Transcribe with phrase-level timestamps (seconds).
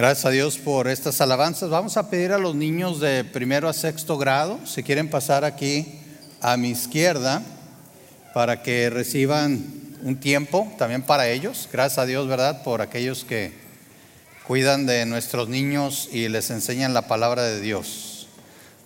[0.00, 1.68] Gracias a Dios por estas alabanzas.
[1.68, 6.00] Vamos a pedir a los niños de primero a sexto grado, si quieren pasar aquí
[6.40, 7.42] a mi izquierda,
[8.32, 9.62] para que reciban
[10.02, 11.68] un tiempo también para ellos.
[11.70, 12.62] Gracias a Dios, ¿verdad?
[12.62, 13.52] Por aquellos que
[14.46, 18.26] cuidan de nuestros niños y les enseñan la palabra de Dios.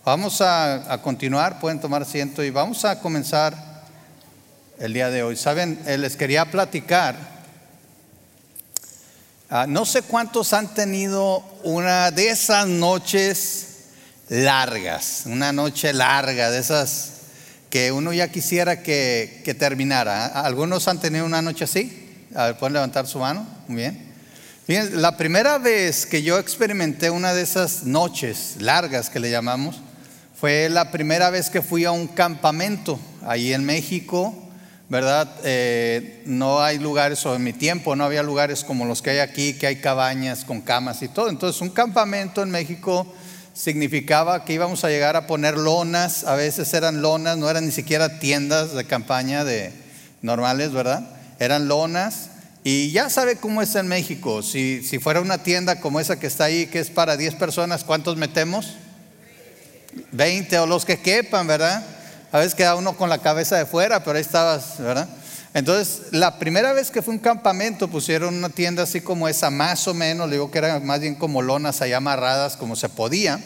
[0.05, 3.85] Vamos a, continuar, pueden tomar asiento y vamos a comenzar
[4.81, 5.37] el día de hoy.
[5.37, 7.34] Saben, eh, les quería platicar
[9.51, 13.67] Ah, no sé cuántos han tenido una de esas noches
[14.31, 17.11] largas, una noche larga, de esas
[17.69, 20.27] que uno ya quisiera que, terminara.
[20.29, 22.27] ¿Algunos han tenido una noche así?
[22.35, 23.47] A ver, pueden levantar su mano.
[23.69, 24.15] Muy bien.
[24.67, 29.77] Bien, la primera vez que yo experimenté una de esas noches largas que le llamamos,
[30.41, 34.44] fue la primera vez que fui a un campamento ahí en México
[34.89, 35.29] ¿verdad?
[35.45, 39.19] Eh, no hay lugares, o en mi tiempo no había lugares como los que hay
[39.19, 41.29] aquí, que hay cabañas con camas y todo.
[41.29, 43.07] Entonces un campamento en México
[43.55, 47.73] significaba que íbamos a llegar a poner lonas, a veces eran lonas, no eran ni
[47.73, 49.73] siquiera tiendas de campaña de
[50.23, 51.09] normales, ¿verdad?
[51.39, 52.31] Eran lonas.
[52.67, 54.43] Y ya sabe cómo es en México.
[54.43, 57.85] Si, si fuera una tienda como esa que está ahí, que es para 10 personas,
[57.85, 58.75] ¿cuántos metemos?
[60.13, 61.85] 20 o los que quepan, ¿verdad?
[62.35, 65.09] A veces queda uno con la cabeza de fuera, pero ahí estabas, ¿verdad?
[65.55, 69.87] Entonces, la primera vez que fue un campamento, pusieron una tienda así como esa, más
[69.87, 73.39] o menos, le digo que eran más bien como lonas allá amarradas como se podía.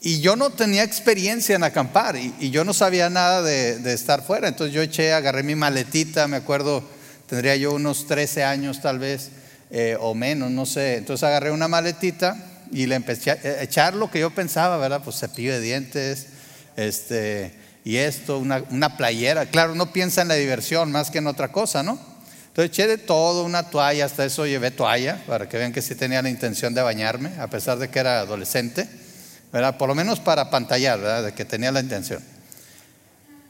[0.00, 4.48] Y yo no tenía experiencia en acampar y, yo no sabía nada de, estar fuera.
[4.48, 6.82] Entonces yo eché, agarré mi maletita, me acuerdo,
[7.28, 9.28] tendría yo unos 13 años tal vez,
[9.70, 10.96] eh, o menos, no sé.
[10.96, 12.36] Entonces agarré una maletita
[12.72, 15.00] y le empecé a echar lo que yo pensaba, ¿verdad?
[15.04, 16.26] Pues cepillo de dientes,
[16.74, 19.46] este, y esto, una, playera.
[19.46, 21.98] Claro, no piensa en la diversión más que en otra cosa, ¿no?
[22.48, 25.94] Entonces eché de todo, una toalla, hasta eso llevé toalla, para que vean que sí
[25.94, 28.88] tenía la intención de bañarme, a pesar de que era adolescente,
[29.52, 29.76] ¿verdad?
[29.76, 31.24] Por lo menos para pantallar, ¿verdad?
[31.24, 32.22] De que tenía la intención.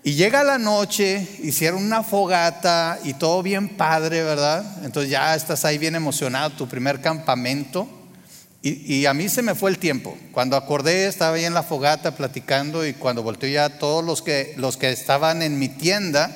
[0.02, 4.84] Y llega la noche, hicieron una fogata y todo bien padre, ¿verdad?
[4.84, 7.88] Entonces ya estás ahí bien emocionado, tu primer campamento.
[8.66, 10.16] Y, a mí se me fue el tiempo.
[10.32, 14.54] Cuando acordé, estaba ahí en la fogata platicando y cuando volteé ya todos los que,
[14.56, 16.34] los que estaban en mi tienda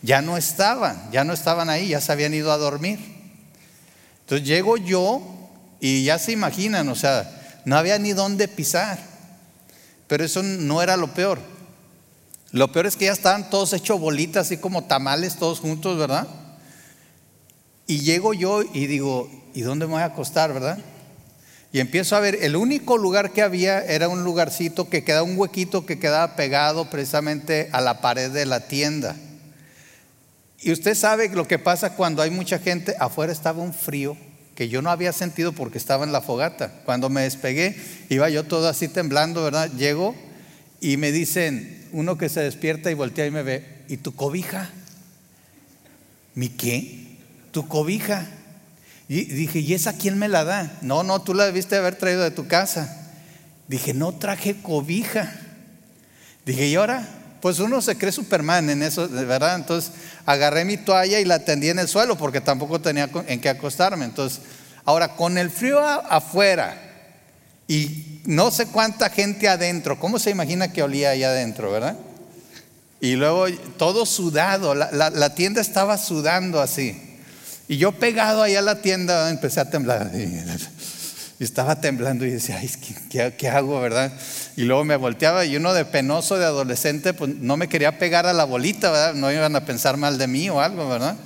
[0.00, 2.98] ya no estaban, ya no estaban ahí, ya se habían ido a dormir.
[4.20, 5.20] Entonces llego yo
[5.78, 7.30] y ya se imaginan, o sea,
[7.66, 8.98] no había ni dónde pisar.
[10.06, 11.38] Pero eso no era lo peor.
[12.50, 16.26] Lo peor es que ya estaban todos hechos bolitas, así como tamales, todos juntos, ¿verdad?
[17.86, 20.78] Y llego yo y digo, ¿y dónde me voy a acostar, verdad?
[21.72, 25.38] Y empiezo a ver, el único lugar que había era un lugarcito que quedaba, un
[25.38, 29.16] huequito que quedaba pegado precisamente a la pared de la tienda.
[30.60, 34.16] Y usted sabe lo que pasa cuando hay mucha gente, afuera estaba un frío
[34.54, 36.82] que yo no había sentido porque estaba en la fogata.
[36.84, 37.74] Cuando me despegué,
[38.10, 39.70] iba yo todo así temblando, ¿verdad?
[39.72, 40.14] Llego
[40.78, 44.70] y me dicen, uno que se despierta y voltea y me ve, ¿y tu cobija?
[46.34, 47.16] ¿Mi qué?
[47.50, 48.28] ¿Tu cobija?
[49.12, 50.78] Dije, ¿y esa quién me la da?
[50.80, 53.12] No, no, tú la debiste haber traído de tu casa.
[53.68, 55.30] Dije, no traje cobija.
[56.46, 57.06] Dije, ¿y ahora?
[57.42, 59.56] Pues uno se cree Superman en eso, ¿verdad?
[59.56, 59.92] Entonces
[60.24, 64.06] agarré mi toalla y la tendí en el suelo porque tampoco tenía en qué acostarme.
[64.06, 64.40] Entonces,
[64.86, 66.74] ahora con el frío afuera
[67.68, 71.98] y no sé cuánta gente adentro, ¿cómo se imagina que olía ahí adentro, verdad?
[72.98, 73.44] Y luego
[73.76, 77.11] todo sudado, la tienda estaba sudando así.
[77.72, 80.10] Y yo pegado ahí a la tienda empecé a temblar.
[80.14, 82.70] Y estaba temblando y decía, Ay,
[83.08, 84.12] ¿qué, ¿qué, hago, verdad?
[84.56, 88.26] Y luego me volteaba y uno de penoso, de adolescente, pues no me quería pegar
[88.26, 89.14] a la bolita, ¿verdad?
[89.14, 91.16] No iban a pensar mal de mí o algo, ¿verdad?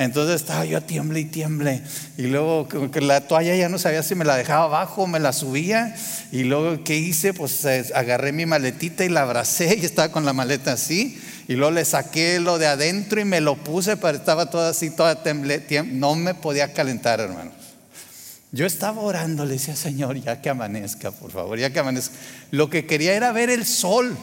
[0.00, 1.82] Entonces estaba yo tiemble y tiemble.
[2.16, 5.20] Y luego que la toalla ya no sabía si me la dejaba abajo o me
[5.20, 5.94] la subía.
[6.32, 7.34] Y luego, ¿qué hice?
[7.34, 11.20] Pues eh, agarré mi maletita y la abracé y estaba con la maleta así.
[11.48, 14.88] Y luego le saqué lo de adentro y me lo puse, pero estaba todo así,
[14.88, 15.62] toda temble,
[15.92, 17.52] no me podía calentar, hermanos.
[18.52, 22.14] Yo estaba orando, le decía, Señor, ya que amanezca, por favor, ya que amanezca.
[22.52, 24.16] Lo que quería era ver el sol.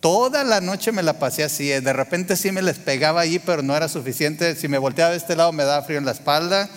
[0.00, 3.62] Toda la noche me la pasé así, de repente sí me les pegaba ahí, pero
[3.62, 4.56] no era suficiente.
[4.56, 6.70] Si me volteaba de este lado me daba frío en la espalda.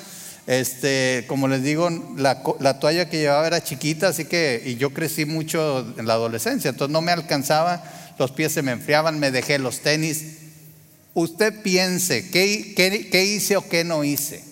[0.45, 4.89] Este, como les digo, la, la, toalla que llevaba era chiquita, así que, y yo
[4.93, 7.81] crecí mucho en la adolescencia, entonces no me alcanzaba
[8.17, 10.23] los pies se me enfriaban, me dejé los tenis.
[11.13, 14.43] Usted piense, ¿qué, qué, hice o qué no hice?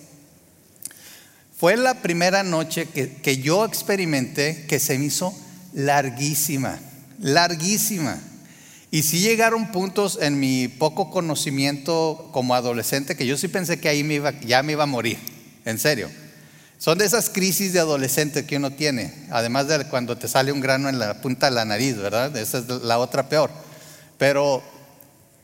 [1.56, 5.34] Fue la primera noche que, que yo experimenté que se me hizo
[5.74, 6.78] larguísima,
[7.20, 8.18] larguísima.
[8.94, 13.88] Y sí llegaron puntos en mi poco conocimiento como adolescente que yo sí pensé que
[13.88, 15.18] ahí me iba, ya me iba a morir,
[15.64, 16.10] en serio.
[16.76, 20.60] Son de esas crisis de adolescente que uno tiene, además de cuando te sale un
[20.60, 22.36] grano en la punta de la nariz, ¿verdad?
[22.36, 23.50] Esa es la otra peor.
[24.18, 24.62] Pero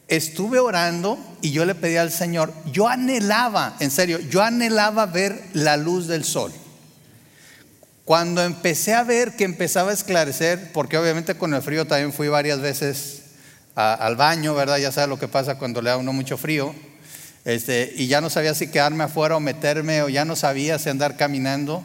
[0.08, 5.42] estuve orando y yo le pedí al Señor, yo anhelaba, en serio, yo anhelaba ver
[5.54, 6.52] la luz del sol.
[8.04, 12.28] Cuando empecé a ver que empezaba a esclarecer, porque obviamente con el frío también fui
[12.28, 13.22] varias veces
[13.78, 14.78] al baño, ¿verdad?
[14.78, 16.74] Ya sabes lo que pasa cuando le da uno mucho frío.
[17.44, 20.88] Este, y ya no sabía si quedarme afuera o meterme, o ya no sabía si
[20.88, 21.84] andar caminando,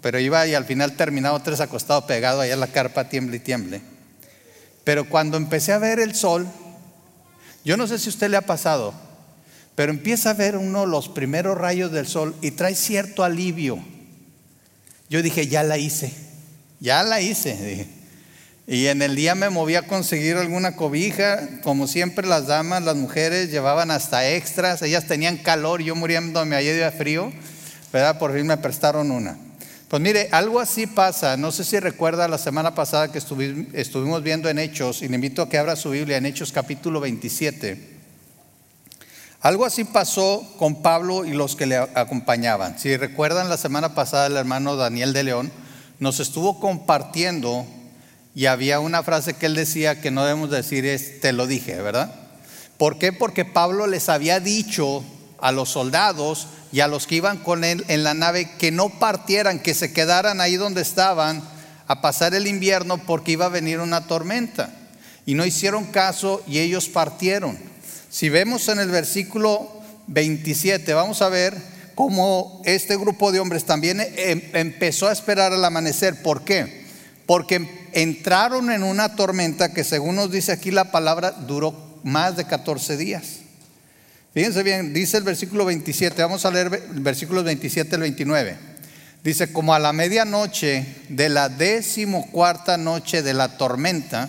[0.00, 3.40] pero iba y al final terminaba tres acostado pegado allá en la carpa, tiemble y
[3.40, 3.82] tiemble.
[4.84, 6.46] Pero cuando empecé a ver el sol,
[7.62, 8.94] yo no sé si a usted le ha pasado,
[9.74, 13.84] pero empieza a ver uno los primeros rayos del sol y trae cierto alivio.
[15.10, 16.12] Yo dije, ya la hice,
[16.80, 17.54] ya la hice.
[17.54, 18.03] Dije.
[18.66, 22.96] Y en el día me moví a conseguir alguna cobija, como siempre las damas, las
[22.96, 27.30] mujeres llevaban hasta extras, ellas tenían calor, yo muriéndome allí de frío,
[27.92, 28.18] ¿verdad?
[28.18, 29.36] Por fin me prestaron una.
[29.88, 34.48] Pues mire, algo así pasa, no sé si recuerda la semana pasada que estuvimos viendo
[34.48, 37.92] en Hechos, y le invito a que abra su Biblia en Hechos capítulo 27.
[39.42, 42.78] Algo así pasó con Pablo y los que le acompañaban.
[42.78, 45.52] Si recuerdan la semana pasada el hermano Daniel de León
[46.00, 47.66] nos estuvo compartiendo
[48.34, 51.80] y había una frase que él decía que no debemos decir es, te lo dije,
[51.80, 52.12] ¿verdad?
[52.76, 53.12] ¿Por qué?
[53.12, 55.04] Porque Pablo les había dicho
[55.38, 58.88] a los soldados y a los que iban con él en la nave que no
[58.88, 61.42] partieran, que se quedaran ahí donde estaban
[61.86, 64.70] a pasar el invierno porque iba a venir una tormenta.
[65.26, 67.56] Y no hicieron caso y ellos partieron.
[68.10, 69.70] Si vemos en el versículo
[70.08, 71.56] 27, vamos a ver
[71.94, 76.22] cómo este grupo de hombres también em, empezó a esperar al amanecer.
[76.22, 76.84] ¿Por qué?
[77.26, 82.44] Porque entraron en una tormenta que según nos dice aquí la palabra duró más de
[82.44, 83.40] 14 días.
[84.34, 88.56] Fíjense bien, dice el versículo 27, vamos a leer versículos 27 al 29.
[89.22, 94.28] Dice, como a la medianoche de la decimocuarta noche de la tormenta,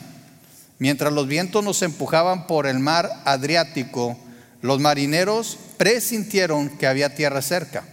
[0.79, 4.17] mientras los vientos nos empujaban por el mar Adriático,
[4.61, 7.83] los marineros presintieron que había tierra cerca.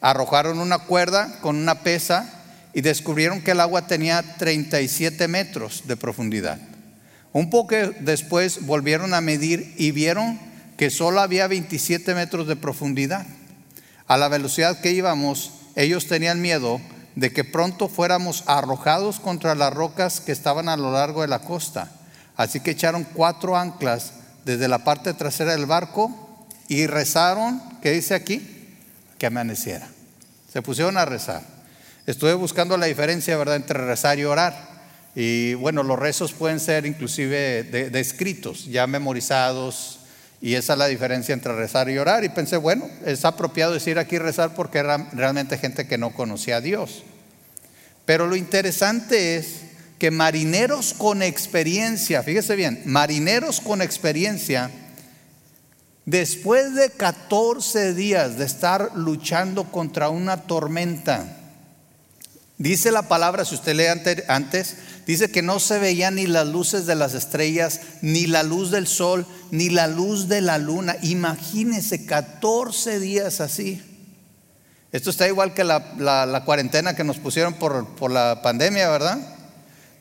[0.00, 2.35] Arrojaron una cuerda con una pesa
[2.76, 6.58] y descubrieron que el agua tenía 37 metros de profundidad.
[7.32, 10.38] Un poco después volvieron a medir y vieron
[10.76, 13.24] que solo había 27 metros de profundidad.
[14.06, 16.78] A la velocidad que íbamos, ellos tenían miedo
[17.14, 21.38] de que pronto fuéramos arrojados contra las rocas que estaban a lo largo de la
[21.38, 21.90] costa.
[22.36, 24.12] Así que echaron cuatro anclas
[24.44, 28.76] desde la parte trasera del barco y rezaron, ¿qué dice aquí?
[29.16, 29.88] Que amaneciera.
[30.52, 31.55] Se pusieron a rezar.
[32.06, 34.76] Estuve buscando la diferencia, ¿verdad?, entre rezar y orar.
[35.16, 39.98] Y bueno, los rezos pueden ser inclusive de, escritos, ya memorizados,
[40.40, 42.22] y esa es la diferencia entre rezar y orar.
[42.22, 46.58] Y pensé, bueno, es apropiado decir aquí rezar porque era realmente gente que no conocía
[46.58, 47.02] a Dios.
[48.04, 49.62] Pero lo interesante es
[49.98, 54.70] que marineros con experiencia, fíjese bien, marineros con experiencia,
[56.04, 61.36] después de 14 días de estar luchando contra una tormenta,
[62.58, 64.76] Dice la palabra, si usted lee antes,
[65.06, 68.86] dice que no se veían ni las luces de las estrellas, ni la luz del
[68.86, 70.96] sol, ni la luz de la luna.
[71.02, 73.82] Imagínense 14 días así.
[74.90, 79.18] Esto está igual que la, cuarentena que nos pusieron por, por, la pandemia, ¿verdad?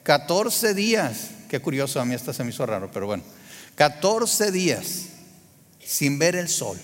[0.04, 1.32] 14 días.
[1.50, 3.24] Qué curioso, a mí esto se me hizo raro, pero bueno.
[3.76, 5.08] 14 días
[5.84, 6.80] sin ver el sol.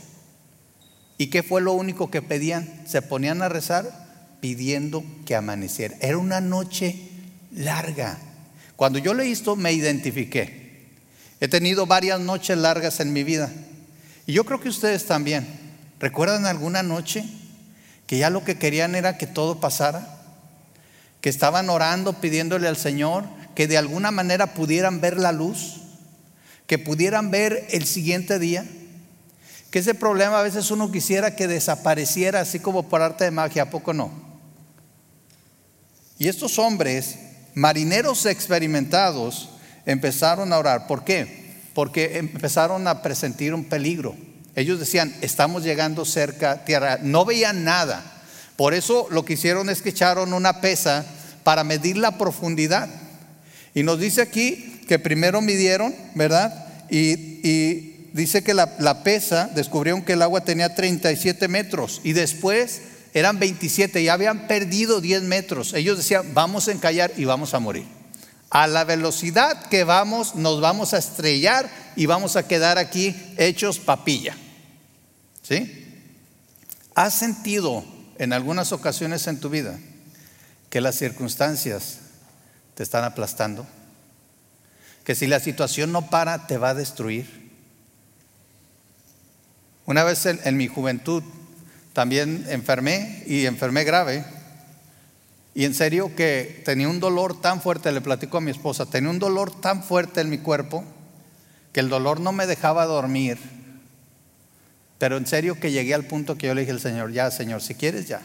[1.18, 2.84] ¿Y qué fue lo único que pedían?
[2.86, 4.11] Se ponían a rezar
[4.42, 5.96] pidiendo que amaneciera.
[6.02, 7.00] Era una noche
[7.56, 8.18] larga.
[8.76, 10.90] Cuando yo leí esto me identifiqué.
[11.40, 13.50] He tenido varias noches largas en mi vida.
[14.26, 15.48] Y yo creo que ustedes también.
[16.00, 17.24] ¿Recuerdan alguna noche
[18.08, 20.20] que ya lo que querían era que todo pasara?
[21.22, 23.24] Que estaban orando, pidiéndole al Señor
[23.56, 25.82] que de alguna manera pudieran ver la luz,
[26.68, 28.66] que pudieran ver el siguiente día.
[29.70, 33.64] Que ese problema a veces uno quisiera que desapareciera así como por arte de magia,
[33.64, 34.31] ¿a poco no?
[36.22, 37.16] Y estos hombres,
[37.56, 39.50] marineros experimentados,
[39.88, 40.86] empezaron a orar.
[40.86, 41.50] ¿Por qué?
[41.74, 44.16] Porque empezaron a presentir un peligro.
[44.56, 47.00] Ellos decían, estamos llegando cerca tierra.
[47.02, 48.04] No veían nada.
[48.56, 51.08] Por eso lo que hicieron es que echaron una pesa
[51.44, 52.88] para medir la profundidad.
[53.74, 56.68] Y nos dice aquí que primero midieron, ¿verdad?
[56.88, 62.00] Y, dice que la, la, pesa, descubrieron que el agua tenía 37 metros.
[62.04, 65.74] Y después eran 27 y habían perdido 10 metros.
[65.74, 67.86] Ellos decían, vamos a encallar y vamos a morir.
[68.50, 73.80] A la velocidad que vamos, nos vamos a estrellar y vamos a quedar aquí hechos
[73.80, 74.36] papilla.
[75.42, 75.82] ¿Sí?
[76.96, 77.84] ¿Has sentido
[78.18, 79.80] en algunas ocasiones en tu vida
[80.70, 82.00] que las circunstancias
[82.76, 83.66] te están aplastando?
[85.06, 87.42] Que si la situación no para, te va a destruir.
[89.86, 91.24] Una vez en, mi juventud
[91.94, 94.26] también enfermé y enfermé grave.
[95.54, 99.10] Y en serio que tenía un dolor tan fuerte, le platico a mi esposa, tenía
[99.10, 100.84] un dolor tan fuerte en mi cuerpo
[101.74, 103.38] que el dolor no me dejaba dormir.
[104.98, 107.62] Pero en serio que llegué al punto que yo le dije al Señor, ya Señor,
[107.62, 108.22] si quieres ya,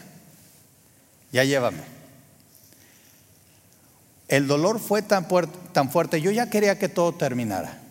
[1.31, 1.97] ya llévame.
[4.27, 5.27] El dolor fue tan,
[5.73, 7.81] tan fuerte, yo ya quería que todo terminara.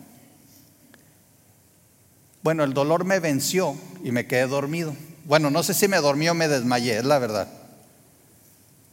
[2.43, 4.95] Bueno, el dolor me venció y me quedé dormido.
[5.27, 7.49] Bueno, no sé si me dormí o me desmayé, es la verdad.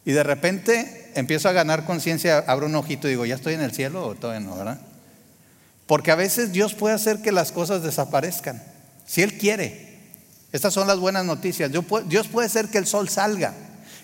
[0.04, 3.60] Y de repente empiezo a ganar conciencia, abro un ojito y digo, ¿ya estoy en
[3.60, 4.80] el cielo o todavía no, verdad?
[5.86, 8.60] Porque a veces Dios puede hacer que las cosas desaparezcan,
[9.06, 9.94] si Él quiere.
[10.50, 11.70] Estas son las buenas noticias.
[11.70, 13.54] Dios puede hacer que el sol salga,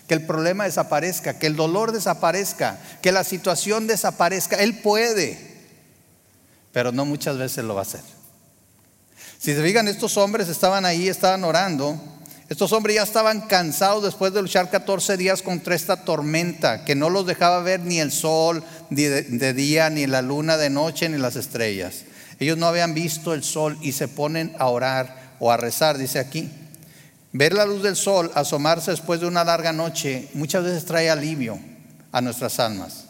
[0.07, 4.55] que el problema desaparezca, que el dolor desaparezca, que la situación desaparezca.
[4.55, 5.37] Él puede,
[6.71, 8.01] pero no muchas veces lo va a hacer.
[9.37, 11.99] Si se fijan, estos hombres estaban ahí, estaban orando.
[12.51, 17.09] Estos hombres ya estaban cansados después de luchar 14 días contra esta tormenta que no
[17.09, 21.37] los dejaba ver ni el sol de, día, ni la luna de noche, ni las
[21.37, 22.03] estrellas.
[22.41, 26.19] Ellos no habían visto el sol y se ponen a orar o a rezar, dice
[26.19, 26.51] aquí.
[27.31, 31.57] Ver la luz del sol asomarse después de una larga noche muchas veces trae alivio
[32.11, 33.05] a nuestras almas.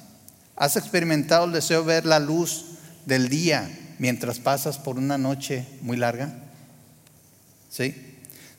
[0.56, 2.66] ¿Has experimentado el deseo de ver la luz
[3.08, 3.68] del día
[3.98, 6.32] mientras pasas por una noche muy larga?
[7.72, 8.11] ¿Sí?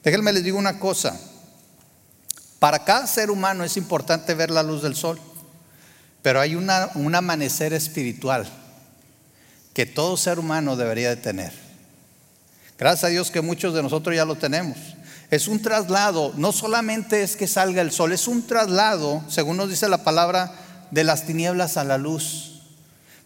[0.03, 1.19] Déjenme les digo una cosa.
[2.59, 5.21] Para cada ser humano es importante ver la luz del sol,
[6.23, 8.49] pero hay una, un amanecer espiritual
[9.75, 11.53] que todo ser humano debería de tener.
[12.79, 14.77] Gracias a Dios que muchos de nosotros ya lo tenemos.
[15.31, 19.71] Es un traslado, no solamente es que salga el sol, es un traslado, según nos
[19.71, 20.53] dice la palabra,
[20.91, 22.61] de las tinieblas a la luz.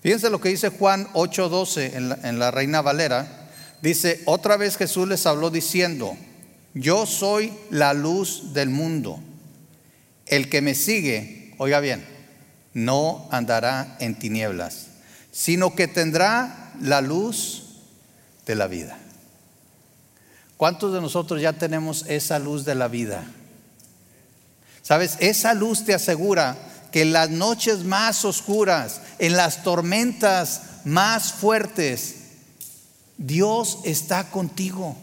[0.02, 3.48] Fíjense lo que dice Juan 8:12 en en la Reina Valera.
[3.82, 6.16] Dice, otra vez Jesús les habló diciendo,
[6.76, 9.18] yo soy la luz del mundo.
[10.26, 12.06] El que me sigue, oiga bien,
[12.74, 14.88] no andará en tinieblas,
[15.32, 17.64] sino que tendrá la luz
[18.44, 18.98] de la vida.
[20.58, 23.24] ¿Cuántos de nosotros ya tenemos esa luz de la vida?
[24.82, 26.58] Sabes, esa luz te asegura
[26.92, 32.16] que en las noches más oscuras, en las tormentas más fuertes,
[33.16, 34.96] Dios está contigo.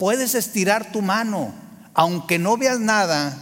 [0.00, 1.52] Puedes estirar tu mano,
[1.92, 3.36] aunque no veas nada,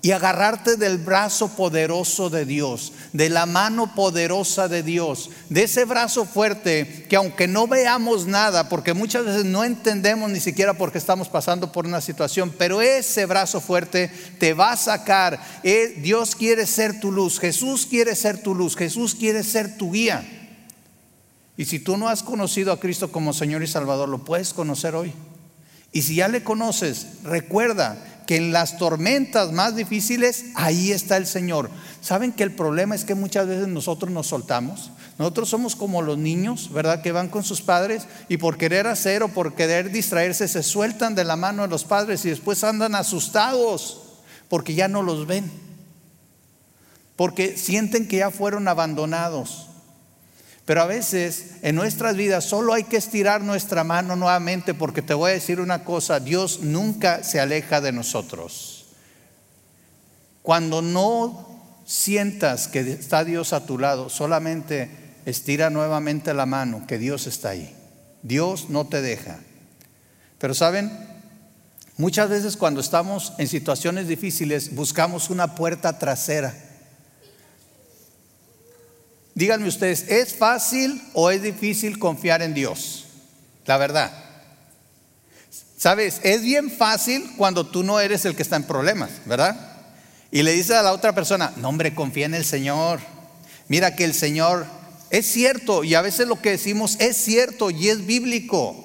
[0.00, 5.84] y agarrarte del brazo poderoso de Dios, de la mano poderosa de Dios, de ese
[5.84, 10.92] brazo fuerte que aunque no veamos nada, porque muchas veces no entendemos ni siquiera por
[10.92, 15.40] qué estamos pasando por una situación, pero ese brazo fuerte te va a sacar.
[15.64, 19.90] Eh, Dios quiere ser tu luz, Jesús quiere ser tu luz, Jesús quiere ser tu
[19.90, 20.24] guía.
[21.56, 24.94] Y si tú no has conocido a Cristo como Señor y Salvador, lo puedes conocer
[24.94, 25.12] hoy.
[25.94, 27.96] Y si ya le conoces, recuerda
[28.26, 31.70] que en las tormentas más difíciles, ahí está el Señor.
[32.00, 34.90] ¿Saben que el problema es que muchas veces nosotros nos soltamos?
[35.18, 37.00] Nosotros somos como los niños, ¿verdad?
[37.00, 41.14] Que van con sus padres y por querer hacer o por querer distraerse se sueltan
[41.14, 44.02] de la mano de los padres y después andan asustados
[44.48, 45.48] porque ya no los ven.
[47.14, 49.68] Porque sienten que ya fueron abandonados.
[50.64, 55.12] Pero a veces en nuestras vidas solo hay que estirar nuestra mano nuevamente porque te
[55.12, 58.86] voy a decir una cosa, Dios nunca se aleja de nosotros.
[60.42, 64.90] Cuando no sientas que está Dios a tu lado, solamente
[65.26, 67.74] estira nuevamente la mano, que Dios está ahí.
[68.22, 69.38] Dios no te deja.
[70.38, 70.90] Pero saben,
[71.98, 76.54] muchas veces cuando estamos en situaciones difíciles buscamos una puerta trasera
[79.34, 83.06] Díganme ustedes, ¿es fácil o es difícil confiar en Dios?
[83.66, 84.12] La verdad.
[85.76, 89.56] Sabes, es bien fácil cuando tú no eres el que está en problemas, ¿verdad?
[90.30, 93.00] Y le dices a la otra persona, no hombre, confía en el Señor.
[93.68, 94.66] Mira que el Señor
[95.10, 98.84] es cierto y a veces lo que decimos es cierto y es bíblico.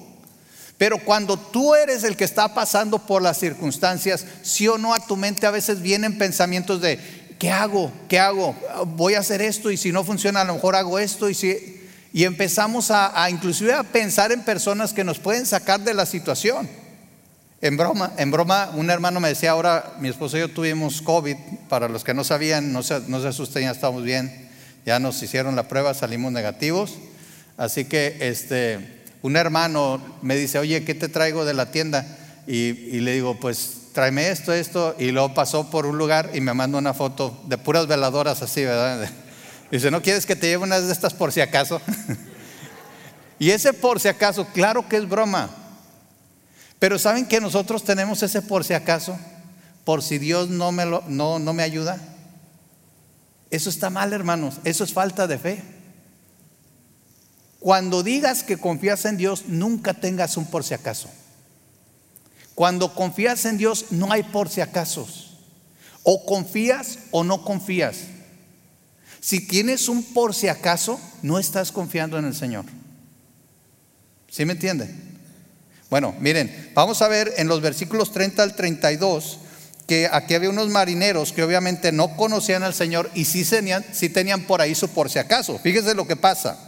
[0.78, 5.06] Pero cuando tú eres el que está pasando por las circunstancias, sí o no a
[5.06, 7.00] tu mente a veces vienen pensamientos de,
[7.40, 7.92] ¿qué hago?
[8.08, 8.56] ¿Qué hago?
[8.86, 11.80] Voy a hacer esto y si no funciona a lo mejor hago esto y si
[12.12, 16.68] y empezamos a, inclusive a pensar en personas que nos pueden sacar de la situación.
[17.62, 21.36] En broma, en broma, un hermano me decía ahora, mi esposo y yo tuvimos COVID,
[21.68, 24.50] para los que no sabían, no se, no se asusten, ya estamos bien,
[24.86, 26.96] ya nos hicieron la prueba, salimos negativos.
[27.58, 32.06] Así que este, un hermano me dice, oye, ¿qué te traigo de la tienda?
[32.48, 36.42] Y, y le digo, pues tráeme esto, esto, y luego pasó por un lugar y
[36.42, 39.10] me manda una foto de puras veladoras así, ¿verdad?
[39.72, 41.82] Dice, ¿no quieres que te lleve unas de estas por si acaso?
[43.40, 45.50] y ese por si acaso, claro que es broma.
[46.80, 49.20] Pero ¿saben que nosotros tenemos ese por si acaso?
[49.84, 52.00] Por si Dios no me, lo, no, no me ayuda.
[53.52, 54.56] Eso está mal, hermanos.
[54.64, 55.64] Eso es falta de fe.
[57.60, 61.10] Cuando digas que confías en Dios, nunca tengas un por si acaso.
[62.60, 65.08] Cuando confías en Dios, no hay por si acaso.
[66.04, 68.00] O confías o no confías.
[69.22, 72.66] Si tienes un por si acaso, no estás confiando en el Señor.
[74.28, 74.94] ¿Sí me entienden?
[75.90, 79.38] Bueno, miren, vamos a ver en los versículos 30 al 32
[79.88, 84.42] que aquí había unos marineros que obviamente no conocían al Señor y sí tenían, tenían
[84.42, 85.58] por ahí su por si acaso.
[85.60, 86.60] Fíjense lo que pasa.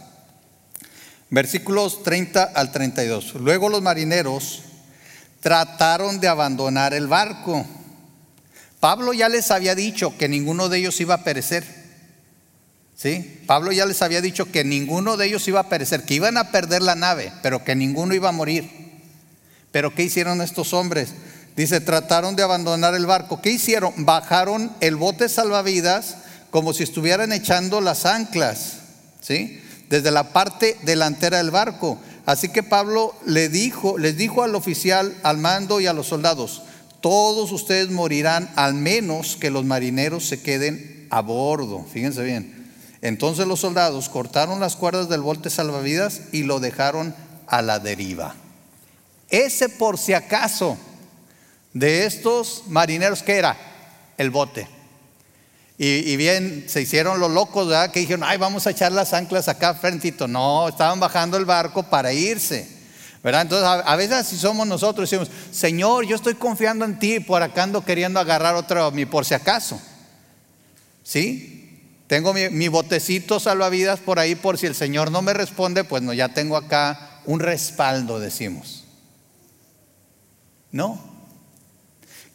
[1.28, 3.34] Versículos 30 al 32.
[3.34, 4.62] Luego los marineros
[5.42, 7.66] trataron de abandonar el barco.
[8.80, 11.82] Pablo ya les había dicho que ninguno de ellos iba a perecer.
[12.96, 13.42] ¿Sí?
[13.46, 16.52] Pablo ya les había dicho que ninguno de ellos iba a perecer, que iban a
[16.52, 18.70] perder la nave, pero que ninguno iba a morir.
[19.72, 21.10] Pero ¿qué hicieron estos hombres?
[21.56, 23.42] Dice, trataron de abandonar el barco.
[23.42, 23.92] ¿Qué hicieron?
[23.98, 26.18] Bajaron el bote salvavidas
[26.50, 28.78] como si estuvieran echando las anclas.
[29.20, 29.60] ¿Sí?
[29.92, 31.98] desde la parte delantera del barco.
[32.24, 36.62] Así que Pablo le dijo, les dijo al oficial, al mando y a los soldados,
[37.00, 41.84] todos ustedes morirán al menos que los marineros se queden a bordo.
[41.92, 42.70] Fíjense bien.
[43.00, 47.14] Entonces los soldados cortaron las cuerdas del bote salvavidas y lo dejaron
[47.48, 48.36] a la deriva.
[49.28, 50.78] Ese por si acaso
[51.72, 53.56] de estos marineros, ¿qué era?
[54.16, 54.68] El bote.
[55.84, 57.90] Y, bien, se hicieron los locos, ¿verdad?
[57.90, 60.28] Que dijeron, ay, vamos a echar las anclas acá frentito.
[60.28, 62.68] No, estaban bajando el barco para irse.
[63.20, 63.42] ¿Verdad?
[63.42, 67.64] Entonces, a, veces así somos nosotros, decimos, Señor, yo estoy confiando en ti, por acá
[67.64, 69.82] ando queriendo agarrar otro, mi por si acaso.
[71.02, 71.80] ¿Sí?
[72.06, 76.00] Tengo mi, mi, botecito salvavidas por ahí, por si el Señor no me responde, pues
[76.00, 78.84] no, ya tengo acá un respaldo, decimos.
[80.70, 81.02] No.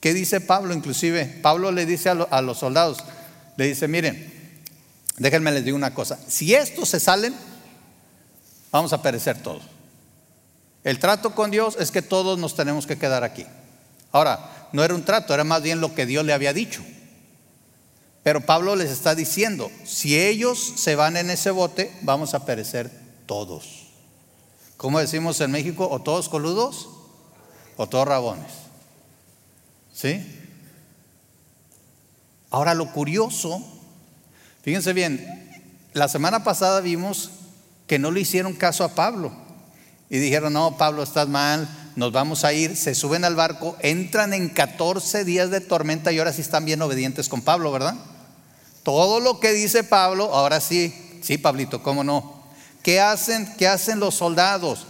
[0.01, 0.73] ¿Qué dice Pablo?
[0.73, 3.05] Inclusive, Pablo le dice a los soldados,
[3.57, 4.33] le dice, miren,
[5.17, 7.35] déjenme les digo una cosa, si estos se salen,
[8.71, 9.63] vamos a perecer todos.
[10.83, 13.45] El trato con Dios es que todos nos tenemos que quedar aquí.
[14.11, 16.81] Ahora, no era un trato, era más bien lo que Dios le había dicho.
[18.23, 22.91] Pero Pablo les está diciendo, si ellos se van en ese bote, vamos a perecer
[23.25, 23.87] todos.
[24.77, 26.89] Como decimos en México, o todos coludos
[27.75, 28.51] o todos rabones.
[29.93, 30.25] ¿Sí?
[32.49, 33.61] Ahora lo curioso,
[34.63, 35.47] fíjense bien,
[35.93, 37.31] la semana pasada vimos
[37.87, 39.31] que no le hicieron caso a Pablo
[40.09, 44.33] y dijeron, no, Pablo, estás mal, nos vamos a ir, se suben al barco, entran
[44.33, 47.95] en 14 días de tormenta y ahora sí están bien obedientes con Pablo, ¿verdad?
[48.83, 52.43] Todo lo que dice Pablo, ahora sí, sí, Pablito, ¿cómo no?
[52.83, 53.53] ¿Qué hacen?
[53.57, 54.87] ¿Qué hacen los soldados?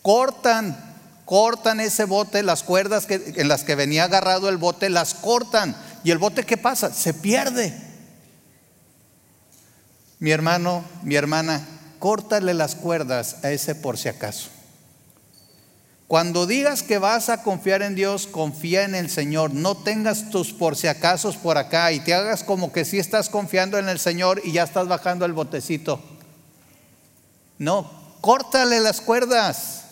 [0.00, 5.12] Cortan, cortan ese bote, las cuerdas que, en las que venía agarrado el bote, las
[5.12, 6.94] cortan ¿Y el bote qué pasa?
[6.94, 7.76] Se pierde.
[10.20, 11.66] Mi hermano, mi hermana,
[11.98, 14.50] córtale las cuerdas a ese por si acaso.
[16.06, 19.52] Cuando digas que vas a confiar en Dios, confía en el Señor.
[19.52, 23.28] No tengas tus por si acaso por acá y te hagas como que sí estás
[23.28, 26.00] confiando en el Señor y ya estás bajando el botecito.
[27.58, 27.90] No,
[28.20, 29.86] córtale las cuerdas.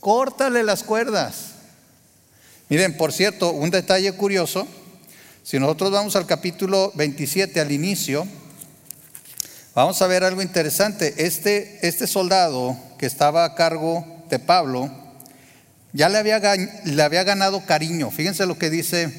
[0.00, 1.50] Córtale las cuerdas.
[2.70, 4.66] Miren, por cierto, un detalle curioso.
[5.44, 8.26] Si nosotros vamos al capítulo 27, al inicio,
[9.74, 11.26] vamos a ver algo interesante.
[11.26, 14.90] Este, este soldado que estaba a cargo de Pablo,
[15.92, 16.40] ya le había,
[16.84, 18.10] le había ganado cariño.
[18.10, 19.12] Fíjense lo que dice,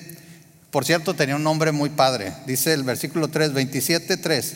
[0.71, 2.33] por cierto, tenía un nombre muy padre.
[2.47, 4.55] Dice el versículo 3, 27, 3.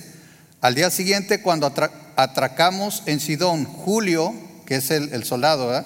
[0.61, 1.71] Al día siguiente, cuando
[2.15, 4.33] atracamos en Sidón, Julio,
[4.65, 5.77] que es el, soldado,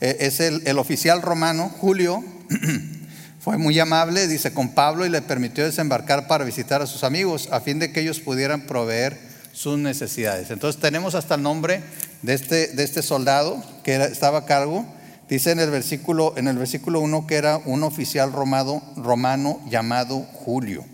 [0.00, 2.24] eh, es el, el oficial romano, Julio,
[3.40, 7.48] Fue muy amable, dice, con Pablo y le permitió desembarcar para visitar a sus amigos
[7.50, 9.18] a fin de que ellos pudieran proveer
[9.54, 10.50] sus necesidades.
[10.50, 11.82] Entonces tenemos hasta el nombre
[12.20, 14.84] de este, de este soldado que estaba a cargo.
[15.26, 20.20] Dice en el versículo en el versículo 1 que era un oficial romano, romano llamado
[20.20, 20.84] Julio.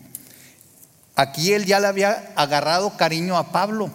[1.16, 3.90] Aquí él ya le había agarrado cariño a Pablo.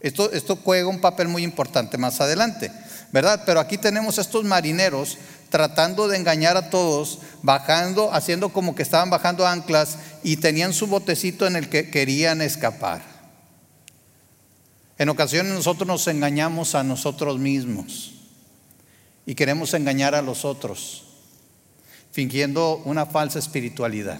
[0.00, 2.70] Esto, esto juega un papel muy importante más adelante,
[3.12, 3.42] ¿verdad?
[3.46, 5.18] Pero aquí tenemos estos marineros
[5.50, 10.86] tratando de engañar a todos, bajando, haciendo como que estaban bajando anclas y tenían su
[10.86, 13.02] botecito en el que querían escapar.
[14.98, 18.14] En ocasiones nosotros nos engañamos a nosotros mismos
[19.26, 21.02] y queremos engañar a los otros.
[22.12, 24.18] fingiendo una falsa espiritualidad.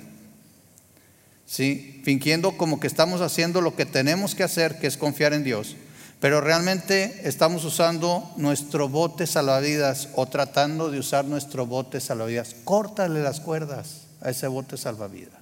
[1.47, 2.03] ¿Sí?
[2.05, 5.77] Fingiendo como que estamos haciendo lo que tenemos que hacer, que es confiar en Dios,
[6.21, 12.57] pero realmente estamos usando nuestro bote salvavidas o tratando de usar nuestro bote salvavidas.
[12.65, 15.39] Córtale las cuerdas a ese bote salvavidas.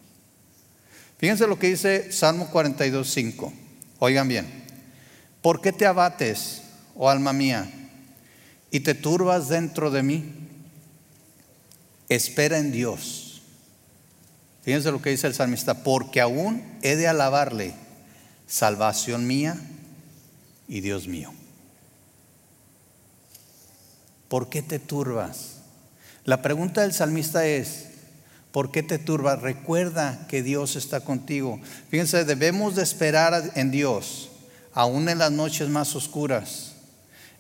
[1.19, 3.53] Fíjense lo que dice Salmo 42, 5.
[4.01, 4.65] Oigan bien.
[5.41, 6.63] ¿Por qué te abates,
[6.97, 7.71] oh alma mía,
[8.71, 10.35] y te turbas dentro de mí?
[12.09, 13.43] Espera en Dios.
[14.63, 17.75] Fíjense lo que dice el salmista, porque aún he de alabarle,
[18.47, 19.57] salvación mía
[20.69, 21.33] y Dios mío.
[24.29, 25.59] ¿Por qué te turbas?
[26.25, 27.87] La pregunta del salmista es,
[28.51, 29.43] ¿por qué te turbas?
[29.43, 31.61] Recuerda que Dios está contigo.
[31.91, 34.31] Fíjense, debemos de esperar en Dios,
[34.73, 36.73] aún en las noches más oscuras,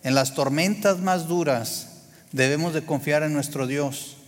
[0.02, 1.88] en las tormentas más duras,
[2.32, 4.18] debemos de confiar en nuestro Dios,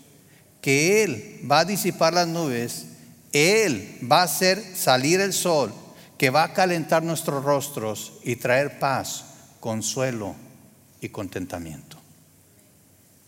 [0.63, 2.87] que Él va a disipar las nubes,
[3.33, 5.73] Él va a hacer salir el sol
[6.19, 9.25] que va a calentar nuestros rostros y traer paz,
[9.61, 10.35] consuelo
[11.01, 11.99] y contentamiento.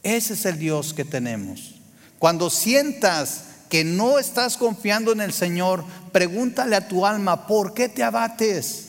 [0.03, 1.75] Ese es el Dios que tenemos.
[2.19, 7.89] Cuando sientas que no estás confiando en el Señor, pregúntale a tu alma, ¿por qué
[7.89, 8.87] te abates?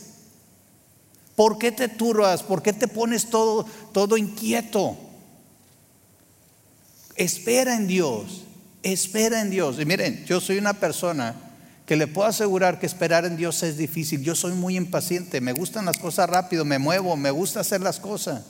[1.35, 2.43] ¿Por qué te turbas?
[2.43, 4.97] ¿Por qué te pones todo, todo inquieto?
[7.15, 8.43] Espera en Dios,
[8.81, 9.79] espera en Dios.
[9.79, 11.48] Y miren, yo soy una persona
[11.89, 14.21] que le puedo asegurar que esperar en Dios es difícil.
[14.21, 17.99] Yo soy muy impaciente, me gustan las cosas rápido, me muevo, me gusta hacer las
[17.99, 18.43] cosas.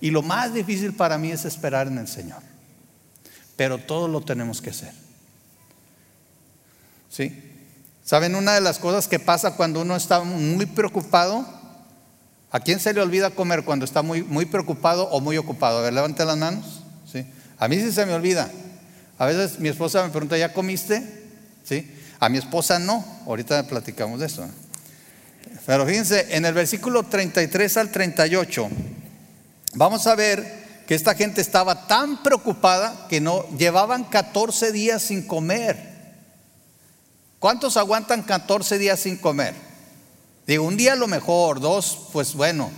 [0.00, 2.38] Y lo más difícil para mí es esperar en el Señor.
[3.56, 4.94] Pero todo lo tenemos que hacer.
[7.10, 7.38] ¿Sí?
[8.02, 11.46] ¿Saben una de las cosas que pasa cuando uno está muy preocupado?
[12.50, 15.80] ¿A quién se le olvida comer cuando está muy, muy preocupado o muy ocupado?
[15.80, 16.84] A ver, levante las manos.
[17.12, 17.26] ¿Sí?
[17.58, 18.50] A mí sí se me olvida.
[19.18, 21.17] A veces mi esposa me pregunta, ¿ya comiste?
[21.68, 21.86] ¿Sí?
[22.18, 24.48] A mi esposa no, ahorita platicamos de eso.
[25.66, 28.70] Pero fíjense, en el versículo 33 al 38,
[29.74, 35.26] vamos a ver que esta gente estaba tan preocupada que no llevaban 14 días sin
[35.26, 35.76] comer.
[37.38, 39.54] ¿Cuántos aguantan 14 días sin comer?
[40.46, 42.70] Digo, un día a lo mejor, dos, pues bueno,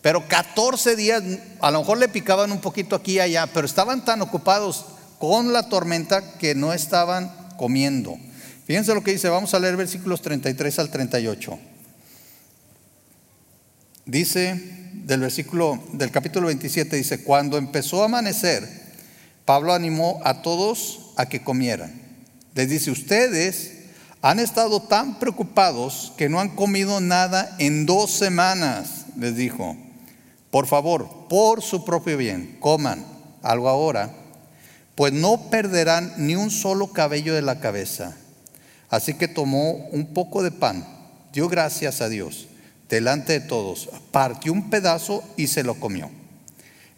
[0.00, 1.20] pero 14 días,
[1.60, 4.84] a lo mejor le picaban un poquito aquí y allá, pero estaban tan ocupados
[5.18, 8.16] con la tormenta que no estaban comiendo.
[8.66, 11.58] Fíjense lo que dice, vamos a leer versículos 33 al 38.
[14.06, 14.54] Dice
[14.92, 18.66] del versículo del capítulo 27 dice, "Cuando empezó a amanecer,
[19.44, 21.92] Pablo animó a todos a que comieran.
[22.54, 23.72] Les dice, "Ustedes
[24.22, 29.76] han estado tan preocupados que no han comido nada en dos semanas", les dijo.
[30.50, 33.04] "Por favor, por su propio bien, coman
[33.42, 34.23] algo ahora."
[34.94, 38.16] Pues no perderán ni un solo cabello de la cabeza.
[38.88, 40.86] Así que tomó un poco de pan,
[41.32, 42.46] dio gracias a Dios
[42.88, 46.10] delante de todos, partió un pedazo y se lo comió.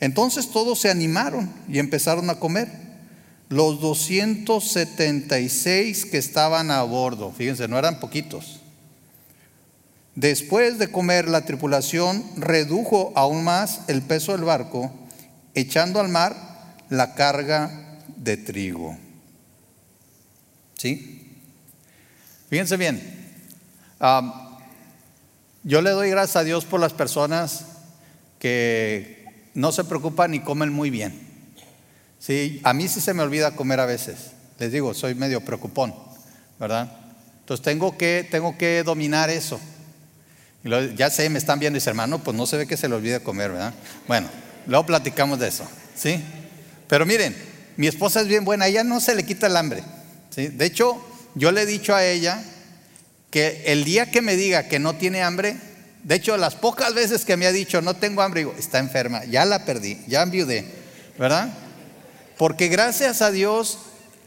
[0.00, 2.68] Entonces todos se animaron y empezaron a comer.
[3.48, 8.60] Los 276 que estaban a bordo, fíjense, no eran poquitos.
[10.16, 14.90] Después de comer, la tripulación redujo aún más el peso del barco,
[15.54, 16.34] echando al mar
[16.88, 17.85] la carga
[18.26, 18.98] de trigo.
[20.76, 21.40] ¿Sí?
[22.50, 23.00] Fíjense bien,
[25.62, 27.64] yo le doy gracias a Dios por las personas
[28.38, 31.26] que no se preocupan y comen muy bien.
[32.18, 34.32] Sí, a mí sí se me olvida comer a veces.
[34.58, 35.94] Les digo, soy medio preocupón,
[36.60, 36.92] ¿verdad?
[37.40, 39.58] Entonces tengo que, tengo que dominar eso.
[40.94, 42.96] ya sé, me están viendo y dicen, hermano, pues no se ve que se le
[42.96, 43.74] olvide comer, ¿verdad?
[44.06, 44.28] Bueno,
[44.66, 46.22] luego platicamos de eso, ¿sí?
[46.88, 49.82] Pero miren, mi esposa es bien buena, ella no se le quita el hambre.
[50.34, 51.02] De hecho,
[51.34, 52.42] yo le he dicho a ella
[53.30, 55.56] que el día que me diga que no tiene hambre,
[56.02, 59.24] de hecho, las pocas veces que me ha dicho no tengo hambre, digo, está enferma,
[59.24, 60.64] ya la perdí, ya enviudé,
[61.18, 61.52] ¿verdad?
[62.38, 63.78] Porque gracias a Dios,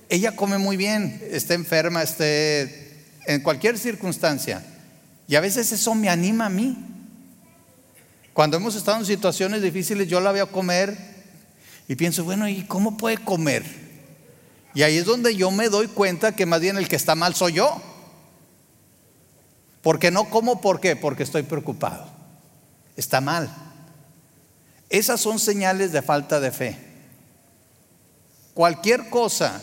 [0.09, 4.61] ella come muy bien, está enferma, esté en cualquier circunstancia.
[5.27, 6.77] Y a veces eso me anima a mí.
[8.33, 10.97] Cuando hemos estado en situaciones difíciles, yo la veo comer
[11.89, 13.65] y pienso, bueno, ¿y cómo puede comer?
[14.75, 17.33] Y ahí es donde yo me doy cuenta que más bien el que está mal
[17.33, 17.81] soy yo.
[19.81, 20.95] Porque no como, ¿por qué?
[20.95, 22.07] Porque estoy preocupado.
[22.95, 23.49] Está mal.
[24.87, 26.77] Esas son señales de falta de fe.
[28.53, 29.59] Cualquier cosa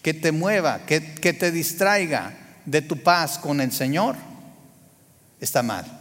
[0.00, 4.16] que te mueva, que, que te distraiga de tu paz con el Señor,
[5.38, 5.97] está mal.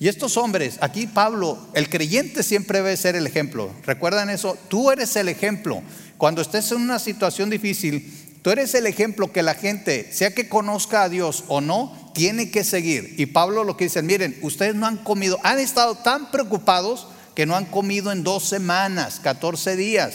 [0.00, 3.70] Y estos hombres, aquí Pablo, el creyente siempre debe ser el ejemplo.
[3.84, 4.56] ¿Recuerdan eso?
[4.68, 5.82] Tú eres el ejemplo.
[6.16, 10.48] Cuando estés en una situación difícil, tú eres el ejemplo que la gente, sea que
[10.48, 13.14] conozca a Dios o no, tiene que seguir.
[13.18, 17.44] Y Pablo lo que dice, miren, ustedes no han comido, han estado tan preocupados que
[17.44, 20.14] no han comido en dos semanas, 14 días.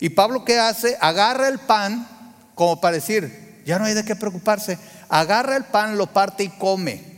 [0.00, 0.98] Y Pablo qué hace?
[1.00, 2.08] Agarra el pan
[2.56, 4.76] como para decir, ya no hay de qué preocuparse.
[5.08, 7.09] Agarra el pan, lo parte y come.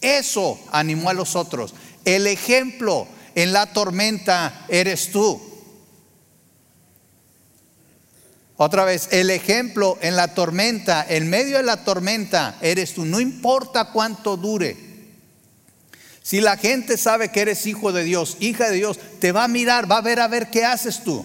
[0.00, 1.74] Eso animó a los otros.
[2.04, 5.40] El ejemplo en la tormenta eres tú.
[8.56, 13.04] Otra vez, el ejemplo en la tormenta, en medio de la tormenta, eres tú.
[13.04, 14.76] No importa cuánto dure.
[16.22, 19.48] Si la gente sabe que eres hijo de Dios, hija de Dios, te va a
[19.48, 21.24] mirar, va a ver a ver qué haces tú.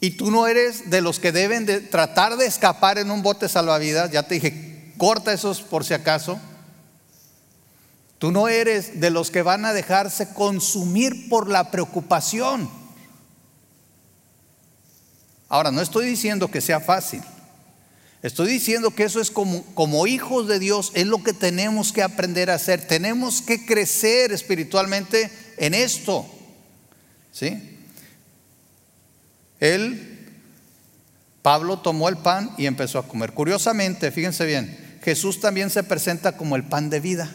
[0.00, 3.48] Y tú no eres de los que deben de tratar de escapar en un bote
[3.48, 4.10] salvavidas.
[4.10, 6.40] Ya te dije, corta esos por si acaso.
[8.20, 12.68] Tú no eres de los que van a dejarse consumir por la preocupación.
[15.48, 17.22] Ahora, no estoy diciendo que sea fácil.
[18.20, 22.02] Estoy diciendo que eso es como, como hijos de Dios, es lo que tenemos que
[22.02, 22.86] aprender a hacer.
[22.86, 26.26] Tenemos que crecer espiritualmente en esto.
[27.32, 27.78] ¿Sí?
[29.60, 30.28] Él,
[31.40, 33.32] Pablo tomó el pan y empezó a comer.
[33.32, 37.34] Curiosamente, fíjense bien, Jesús también se presenta como el pan de vida.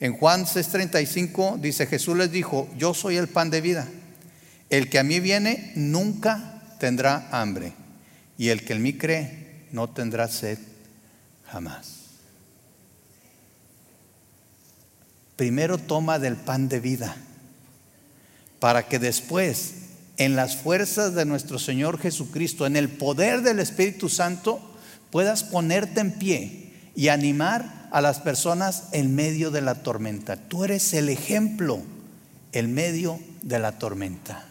[0.00, 3.88] En Juan 6:35 dice, Jesús les dijo, yo soy el pan de vida.
[4.68, 7.72] El que a mí viene nunca tendrá hambre,
[8.36, 10.58] y el que en mí cree no tendrá sed
[11.46, 12.00] jamás.
[15.36, 17.16] Primero toma del pan de vida,
[18.58, 19.74] para que después,
[20.16, 24.60] en las fuerzas de nuestro Señor Jesucristo, en el poder del Espíritu Santo,
[25.10, 26.65] puedas ponerte en pie
[26.96, 30.36] y animar a las personas en medio de la tormenta.
[30.36, 31.82] Tú eres el ejemplo
[32.52, 34.44] en medio de la tormenta.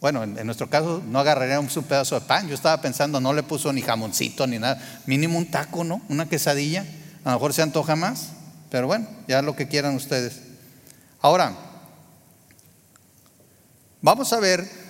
[0.00, 2.46] Bueno, en, nuestro caso no agarraríamos un pedazo de pan.
[2.46, 4.80] Yo estaba pensando, no le puso ni jamoncito ni nada.
[5.06, 6.02] Mínimo un taco, ¿no?
[6.08, 6.84] Una quesadilla.
[7.24, 8.28] A lo mejor se antoja más.
[8.70, 10.40] Pero bueno, ya lo que quieran ustedes.
[11.20, 11.56] Ahora,
[14.02, 14.83] vamos a ver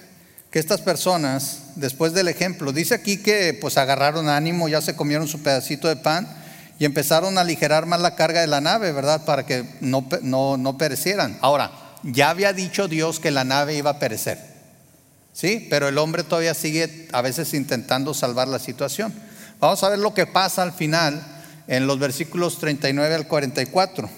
[0.55, 5.27] que estas personas, después del ejemplo, dice aquí que pues agarraron ánimo, ya se comieron
[5.27, 6.29] su pedacito de pan
[6.79, 9.25] y empezaron a aligerar más la carga de la nave, ¿verdad?
[9.25, 11.37] Para que no, no, no perecieran.
[11.40, 11.73] Ahora,
[12.05, 14.38] ya había dicho Dios que la nave iba a perecer.
[15.33, 15.67] ¿sí?
[15.71, 19.12] Pero el hombre todavía sigue a veces intentando salvar la situación.
[19.59, 21.21] Vamos a ver lo que pasa al final
[21.67, 24.09] en los versículos 39 al 44.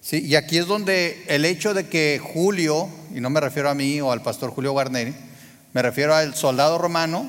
[0.00, 0.18] ¿sí?
[0.18, 4.00] Y aquí es donde el hecho de que Julio, y no me refiero a mí
[4.00, 5.14] o al pastor Julio Guarneri,
[5.74, 7.28] me refiero al soldado romano,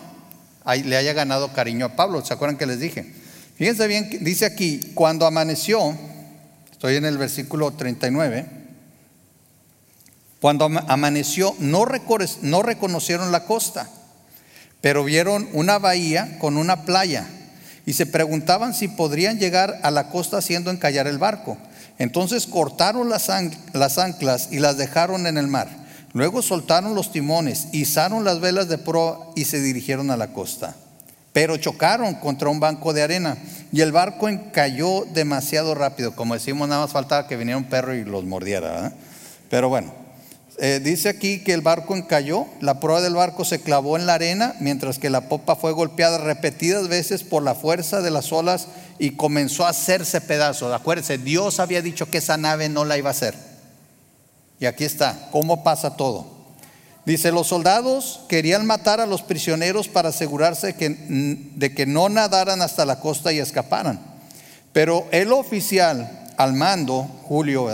[0.83, 2.23] le haya ganado cariño a Pablo.
[2.23, 3.11] ¿Se acuerdan que les dije?
[3.57, 5.97] Fíjense bien, dice aquí, cuando amaneció,
[6.71, 8.45] estoy en el versículo 39,
[10.39, 13.89] cuando amaneció no, reconocieron la costa,
[14.79, 17.27] pero vieron una bahía con una playa
[17.87, 21.57] y se preguntaban si podrían llegar a la costa haciendo encallar el barco.
[21.97, 25.84] Entonces cortaron las, anclas y las dejaron en el mar.
[26.15, 30.73] Luego soltaron los timones, izaron las velas de proa y se dirigieron a la costa.
[31.33, 33.37] Pero chocaron contra un banco de arena
[33.73, 36.15] y el barco encalló demasiado rápido.
[36.15, 38.93] Como decimos, nada más faltaba que viniera un perro y los mordiera.
[39.49, 39.93] Pero bueno,
[40.57, 44.13] eh, dice aquí que el barco encalló, la prueba del barco se clavó en la
[44.13, 48.69] arena, mientras que la popa fue golpeada repetidas veces por la fuerza de las olas
[48.99, 50.73] y comenzó a hacerse pedazos.
[50.73, 53.35] Acuérdense, Dios había dicho que esa nave no la iba a hacer.
[54.59, 56.33] Y aquí está, cómo pasa todo.
[57.05, 62.85] Dice, los soldados querían matar a los prisioneros para asegurarse de que no nadaran hasta
[62.85, 63.99] la costa y escaparan.
[64.73, 67.69] Pero el oficial al mando, Julio,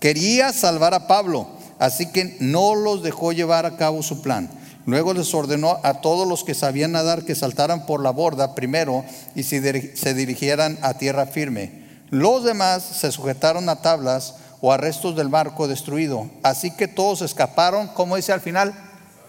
[0.00, 4.50] quería salvar a Pablo Así que no los dejó llevar a cabo su plan.
[4.86, 9.04] Luego les ordenó a todos los que sabían nadar que saltaran por la borda primero
[9.34, 11.86] y se dirigieran a tierra firme.
[12.10, 16.30] Los demás se sujetaron a tablas o a restos del barco destruido.
[16.42, 18.74] Así que todos escaparon, como dice al final,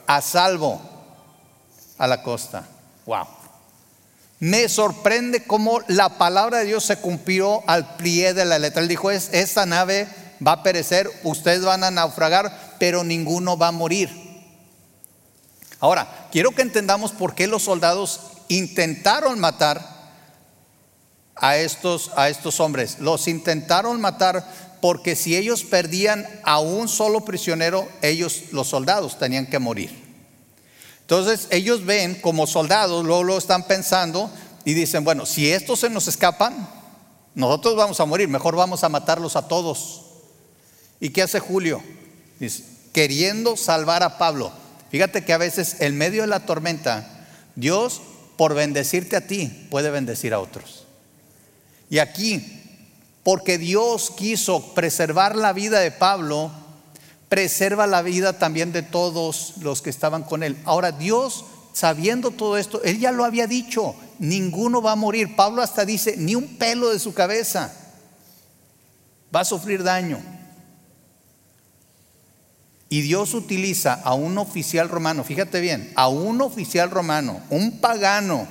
[0.07, 0.81] a salvo
[1.97, 2.67] a la costa.
[3.05, 3.27] Wow.
[4.39, 8.81] Me sorprende cómo la palabra de Dios se cumplió al pie de la letra.
[8.81, 10.07] Él dijo, es, esta nave
[10.45, 14.09] va a perecer, ustedes van a naufragar, pero ninguno va a morir.
[15.81, 19.99] Ahora, quiero que entendamos por qué los soldados intentaron matar
[21.35, 22.99] a estos, a estos hombres.
[22.99, 24.45] Los intentaron matar
[24.81, 29.91] porque si ellos perdían a un solo prisionero, ellos, los soldados, tenían que morir.
[31.01, 34.31] Entonces ellos ven como soldados, luego lo están pensando
[34.63, 36.69] y dicen, bueno, si estos se nos escapan,
[37.35, 40.03] nosotros vamos a morir, mejor vamos a matarlos a todos.
[40.99, 41.81] ¿Y qué hace Julio?
[42.39, 42.63] Dice,
[42.93, 44.51] queriendo salvar a Pablo.
[44.91, 48.01] Fíjate que a veces en medio de la tormenta, Dios,
[48.37, 50.85] por bendecirte a ti, puede bendecir a otros.
[51.89, 52.58] Y aquí,
[53.23, 56.51] porque Dios quiso preservar la vida de Pablo,
[57.27, 60.57] preserva la vida también de todos los que estaban con él.
[60.65, 65.35] Ahora, Dios, sabiendo todo esto, él ya lo había dicho, ninguno va a morir.
[65.35, 67.73] Pablo hasta dice, ni un pelo de su cabeza
[69.33, 70.19] va a sufrir daño.
[72.91, 78.47] Y Dios utiliza a un oficial romano, fíjate bien, a un oficial romano, un pagano,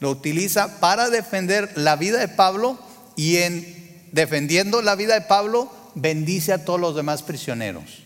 [0.00, 2.78] lo utiliza para defender la vida de Pablo
[3.16, 8.04] y en defendiendo la vida de Pablo bendice a todos los demás prisioneros.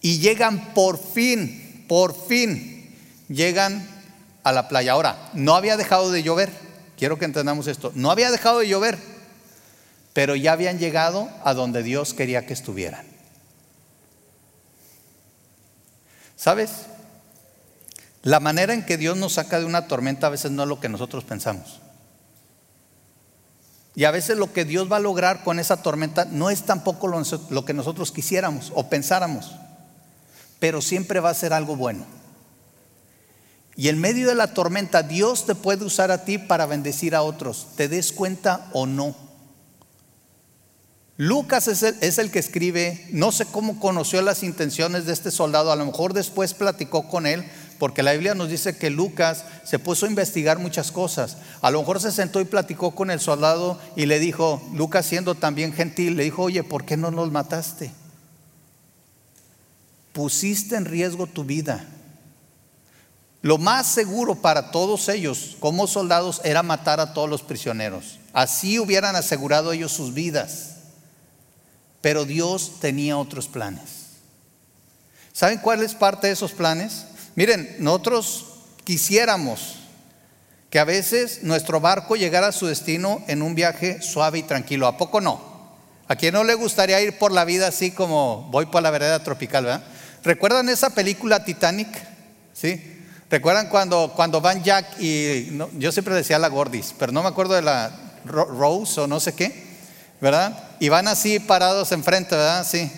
[0.00, 2.94] Y llegan por fin, por fin,
[3.28, 3.86] llegan
[4.42, 4.92] a la playa.
[4.92, 6.50] Ahora, no había dejado de llover,
[6.98, 8.98] quiero que entendamos esto, no había dejado de llover,
[10.12, 13.04] pero ya habían llegado a donde Dios quería que estuvieran.
[16.36, 16.70] ¿Sabes?
[18.22, 20.80] La manera en que Dios nos saca de una tormenta a veces no es lo
[20.80, 21.80] que nosotros pensamos.
[23.96, 27.08] Y a veces lo que Dios va a lograr con esa tormenta no es tampoco
[27.08, 29.52] lo, que nosotros quisiéramos o pensáramos,
[30.60, 32.04] pero siempre va a ser algo bueno.
[33.74, 37.22] Y en medio de la tormenta Dios te puede usar a ti para bendecir a
[37.22, 39.16] otros, te des cuenta o no.
[41.16, 45.30] Lucas es el, es el, que escribe, no sé cómo conoció las intenciones de este
[45.30, 49.44] soldado, a lo mejor después platicó con él, porque la Biblia nos dice que Lucas
[49.64, 51.36] se puso a investigar muchas cosas.
[51.60, 55.34] A lo mejor se sentó y platicó con el soldado y le dijo, Lucas siendo
[55.34, 57.92] también gentil, le dijo, oye, ¿por qué no nos mataste?
[60.12, 61.86] Pusiste en riesgo tu vida.
[63.42, 68.18] Lo más seguro para todos ellos como soldados era matar a todos los prisioneros.
[68.32, 70.76] Así hubieran asegurado ellos sus vidas.
[72.00, 74.06] Pero Dios tenía otros planes.
[75.32, 77.04] ¿Saben cuál es parte de esos planes?
[77.36, 78.46] Miren, nosotros
[78.82, 79.76] quisiéramos
[80.70, 84.88] que a veces nuestro barco llegara a su destino en un viaje suave y tranquilo.
[84.88, 85.40] ¿A poco no?
[86.08, 89.22] ¿A quién no le gustaría ir por la vida así como voy por la vereda
[89.22, 89.84] tropical, verdad?
[90.24, 91.88] ¿Recuerdan esa película Titanic?
[92.52, 92.82] ¿Sí?
[93.30, 97.54] ¿Recuerdan cuando, cuando van Jack y yo siempre decía la Gordis, pero no me acuerdo
[97.54, 97.92] de la
[98.24, 99.66] Rose o no sé qué?
[100.20, 100.56] ¿verdad?
[100.80, 102.66] Y van así parados enfrente, ¿verdad?
[102.68, 102.90] Sí.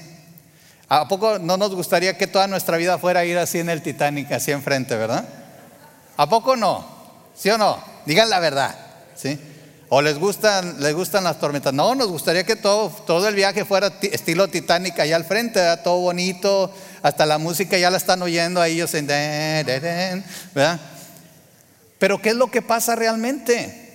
[0.88, 4.32] ¿A poco no nos gustaría que toda nuestra vida fuera ir así en el Titanic,
[4.32, 5.24] así enfrente, ¿verdad?
[6.16, 6.86] ¿A poco no?
[7.34, 7.78] ¿Sí o no?
[8.06, 8.74] Digan la verdad,
[9.14, 9.38] ¿sí?
[9.90, 11.72] ¿O les gustan, les gustan las tormentas?
[11.72, 15.60] No, nos gustaría que todo, todo el viaje fuera estilo Titanic allá al frente.
[15.78, 16.70] Todo bonito,
[17.02, 19.06] hasta la música ya la están oyendo ahí ellos en...
[19.06, 20.80] ¿verdad?
[21.98, 23.88] Pero ¿qué es lo que pasa realmente?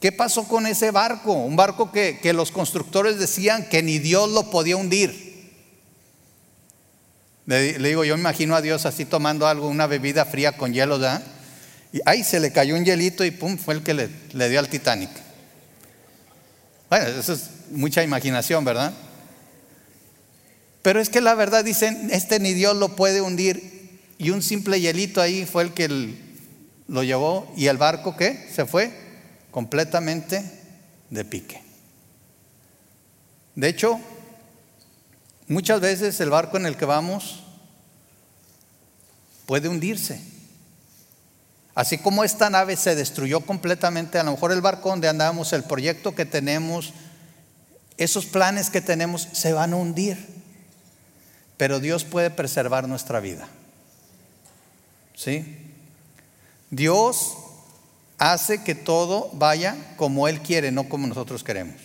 [0.00, 1.32] ¿Qué pasó con ese barco?
[1.32, 5.29] Un barco que, los constructores decían que ni Dios lo podía hundir.
[7.50, 11.00] Le, digo, yo me imagino a Dios así tomando algo, una bebida fría con hielo,
[11.00, 11.20] ¿verdad?
[11.92, 14.60] Y ahí se le cayó un hielito y pum, fue el que le, le dio
[14.60, 15.10] al Titanic.
[16.88, 18.92] Bueno, eso es mucha imaginación, ¿verdad?
[20.82, 23.98] Pero es que la verdad dicen, este ni Dios lo puede hundir.
[24.16, 25.88] Y un simple hielito ahí fue el que
[26.86, 27.52] lo llevó.
[27.56, 28.48] ¿Y el barco qué?
[28.54, 28.92] Se fue
[29.50, 30.44] completamente
[31.10, 31.60] de pique.
[33.56, 33.98] De hecho,
[35.50, 37.42] muchas veces el barco en el que vamos
[39.46, 40.22] puede hundirse.
[41.74, 45.64] Así como esta nave se destruyó completamente, a lo mejor el barco donde andamos, el
[45.64, 46.92] proyecto que tenemos,
[47.96, 50.18] esos planes que tenemos se van a hundir.
[51.56, 53.48] Pero Dios puede preservar nuestra vida.
[55.14, 55.72] ¿Sí?
[56.70, 57.36] Dios
[58.18, 61.76] hace que todo vaya como Él quiere, no como nosotros queremos.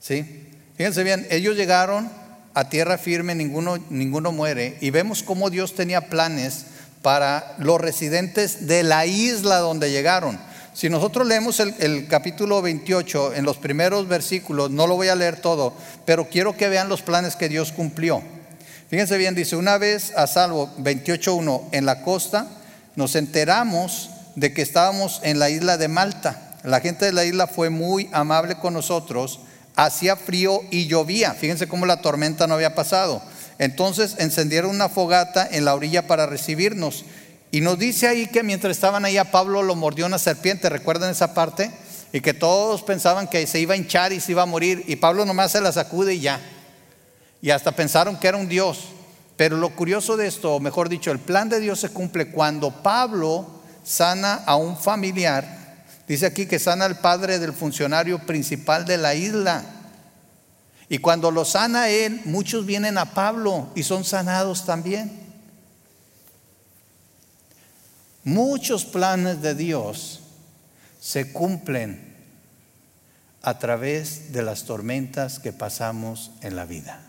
[0.00, 0.46] ¿Sí?
[0.76, 2.10] Fíjense bien, ellos llegaron
[2.58, 6.64] a tierra firme, ninguno, ninguno muere, y vemos cómo Dios tenía planes
[7.02, 10.36] para los residentes de la isla donde llegaron.
[10.74, 15.14] Si nosotros leemos el, el, capítulo 28 en los primeros versículos, no lo voy a
[15.14, 15.72] leer todo,
[16.04, 18.24] pero quiero que vean los planes que Dios cumplió.
[18.90, 22.48] Fíjense bien, dice, una vez a salvo 28.1 en la costa,
[22.96, 26.56] nos enteramos de que estábamos en la isla de Malta.
[26.64, 29.42] La gente de la isla fue muy amable con nosotros.
[29.78, 31.34] Hacía frío y llovía.
[31.34, 33.22] Fíjense cómo la tormenta no había pasado.
[33.58, 37.04] Entonces encendieron una fogata en la orilla para recibirnos.
[37.52, 40.68] Y nos dice ahí que mientras estaban ahí a Pablo lo mordió una serpiente.
[40.68, 41.70] ¿Recuerdan esa parte?
[42.12, 44.82] Y que todos pensaban que se iba a hinchar y se iba a morir.
[44.88, 46.40] Y Pablo nomás se la sacude y ya.
[47.40, 48.88] Y hasta pensaron que era un Dios.
[49.36, 52.82] Pero lo curioso de esto, o mejor dicho, el plan de Dios se cumple cuando
[52.82, 53.46] Pablo
[53.84, 55.57] sana a un familiar.
[56.08, 59.62] Dice aquí que sana al padre del funcionario principal de la isla.
[60.88, 65.12] Y cuando lo sana Él, muchos vienen a Pablo y son sanados también.
[68.24, 70.20] Muchos planes de Dios
[70.98, 72.16] se cumplen
[73.42, 77.00] a través de las tormentas que pasamos en la vida.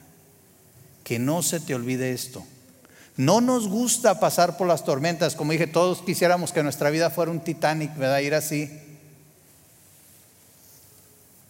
[1.05, 2.45] Que no se te olvide esto.
[3.15, 7.31] No nos gusta pasar por las tormentas, como dije, todos quisiéramos que nuestra vida fuera
[7.31, 8.19] un Titanic, ¿verdad?
[8.19, 8.88] Ir así.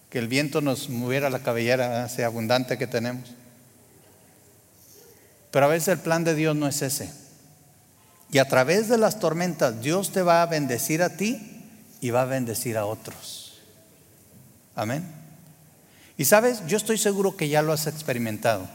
[0.10, 3.30] Que el viento nos moviera la cabellera, ese abundante que tenemos.
[5.52, 7.12] Pero a veces el plan de Dios no es ese.
[8.32, 11.64] Y a través de las tormentas Dios te va a bendecir a ti
[12.02, 13.60] y va a bendecir a otros.
[14.76, 15.04] Amén.
[16.18, 18.68] Y sabes, yo estoy seguro que ya lo has experimentado.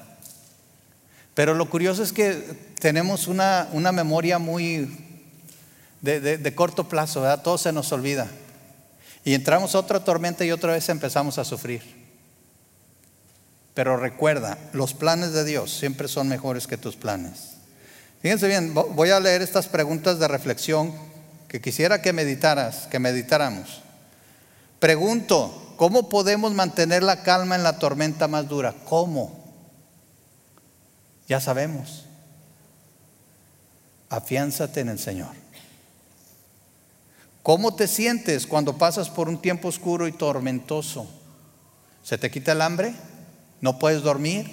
[1.34, 2.32] Pero lo curioso es que
[2.78, 4.88] tenemos una, una memoria muy
[6.00, 7.42] de, de, corto plazo, ¿verdad?
[7.42, 8.28] Todo se nos olvida.
[9.24, 11.82] Y entramos a otra tormenta y otra vez empezamos a sufrir.
[13.72, 17.54] Pero recuerda, los planes de Dios siempre son mejores que tus planes.
[18.22, 20.94] Fíjense bien, voy a leer estas preguntas de reflexión
[21.48, 23.82] que quisiera que meditaras, que meditáramos.
[24.78, 28.74] Pregunto, ¿cómo podemos mantener la calma en la tormenta más dura?
[28.84, 29.44] ¿Cómo?
[31.26, 32.04] Ya sabemos.
[34.08, 35.43] Afiánzate en el Señor.
[37.44, 41.06] ¿Cómo te sientes cuando pasas por un tiempo oscuro y tormentoso?
[42.02, 42.94] ¿Se te quita el hambre?
[43.60, 44.50] ¿No puedes dormir?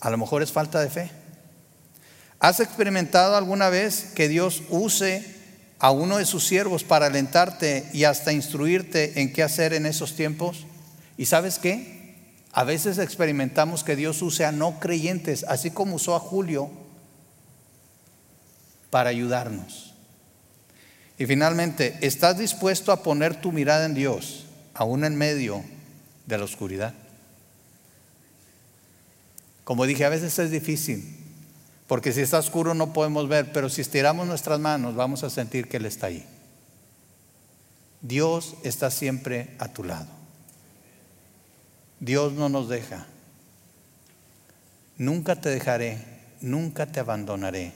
[0.00, 1.10] A lo mejor es falta de fe.
[2.38, 5.24] ¿Has experimentado alguna vez que Dios use
[5.78, 10.14] a uno de sus siervos para alentarte y hasta instruirte en qué hacer en esos
[10.14, 10.66] tiempos?
[11.16, 12.14] ¿Y sabes qué?
[12.52, 16.70] A veces experimentamos que Dios use a no creyentes, así como usó a Julio,
[18.90, 19.93] para ayudarnos.
[21.18, 25.64] Y finalmente, ¿estás dispuesto a poner tu mirada en Dios, aún en medio
[26.26, 26.92] de la oscuridad?
[29.62, 31.16] Como dije, a veces es difícil,
[31.86, 35.68] porque si está oscuro no podemos ver, pero si estiramos nuestras manos vamos a sentir
[35.68, 36.26] que Él está ahí.
[38.02, 40.08] Dios está siempre a tu lado.
[42.00, 43.06] Dios no nos deja.
[44.98, 46.04] Nunca te dejaré,
[46.40, 47.72] nunca te abandonaré.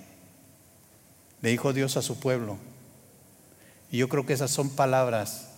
[1.41, 2.59] Le dijo Dios a su pueblo.
[3.91, 5.49] Y yo creo que esas son palabras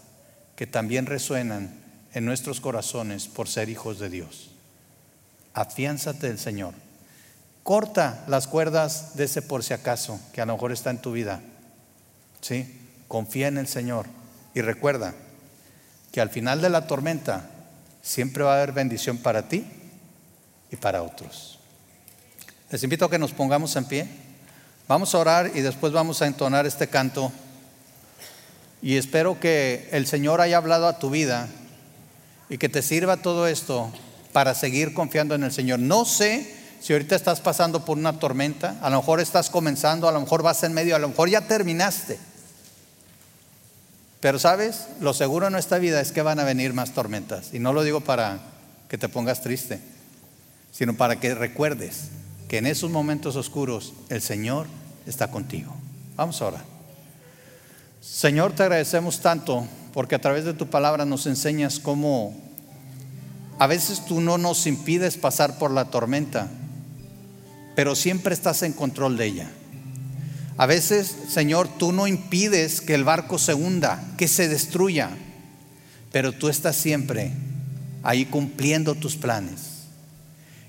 [0.57, 1.75] que también resuenan
[2.13, 4.51] en nuestros corazones por ser hijos de Dios.
[5.55, 6.75] Afiánzate del Señor.
[7.63, 11.13] Corta las cuerdas de ese por si acaso que a lo mejor está en tu
[11.13, 11.41] vida.
[12.41, 12.79] ¿Sí?
[13.09, 14.07] Confía en el Señor
[14.55, 15.15] y recuerda
[16.13, 17.49] que al final de la tormenta
[18.03, 19.65] siempre va a haber bendición para ti
[20.71, 21.59] y para otros.
[22.71, 24.09] Les invito a que nos pongamos en pie.
[24.89, 27.33] Vamos a orar y después vamos a entonar este canto.
[28.83, 31.49] Y espero que el Señor haya hablado a tu vida
[32.49, 33.93] y que te sirva todo esto
[34.33, 35.79] para seguir confiando en el Señor.
[35.79, 40.13] No sé si ahorita estás pasando por una tormenta, a lo mejor estás comenzando, a
[40.13, 42.19] lo mejor vas en medio, a lo mejor ya terminaste.
[44.21, 47.51] Pero sabes, lo seguro en nuestra vida es que van a venir más tormentas.
[47.53, 48.41] Y no lo digo para
[48.89, 49.81] que te pongas triste,
[50.73, 52.09] sino para que recuerdes
[52.49, 54.67] que en esos momentos oscuros el Señor
[55.07, 55.75] está contigo.
[56.17, 56.63] Vamos ahora.
[58.01, 62.35] Señor, te agradecemos tanto porque a través de tu palabra nos enseñas cómo
[63.59, 66.49] a veces tú no nos impides pasar por la tormenta,
[67.77, 69.51] pero siempre estás en control de ella.
[70.57, 75.11] A veces, Señor, tú no impides que el barco se hunda, que se destruya,
[76.11, 77.33] pero tú estás siempre
[78.03, 79.89] ahí cumpliendo tus planes.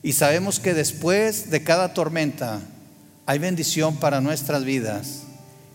[0.03, 2.59] Y sabemos que después de cada tormenta
[3.25, 5.23] hay bendición para nuestras vidas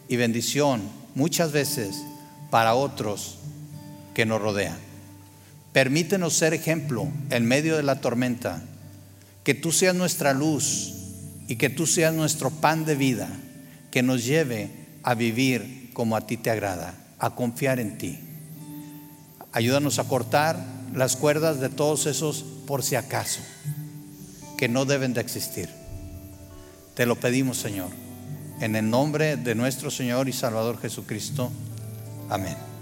[0.07, 2.04] y bendición muchas veces
[2.50, 3.38] para otros
[4.14, 4.76] que nos rodean.
[5.72, 8.62] Permítenos ser ejemplo en medio de la tormenta,
[9.42, 10.94] que tú seas nuestra luz
[11.48, 13.28] y que tú seas nuestro pan de vida
[13.90, 14.70] que nos lleve
[15.02, 18.18] a vivir como a ti te agrada, a confiar en ti.
[19.52, 20.62] Ayúdanos a cortar
[20.94, 23.40] las cuerdas de todos esos por si acaso,
[24.58, 25.70] que no deben de existir.
[26.94, 27.88] Te lo pedimos, Señor,
[28.61, 31.50] en el nombre de nuestro Señor y Salvador Jesucristo.
[32.28, 32.76] Amén.